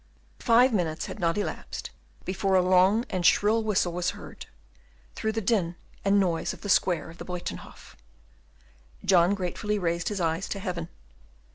[0.39, 1.91] Five minutes had not elapsed,
[2.25, 4.47] before a long and shrill whistle was heard
[5.13, 7.95] through the din and noise of the square of the Buytenhof.
[9.05, 10.89] John gratefully raised his eyes to heaven.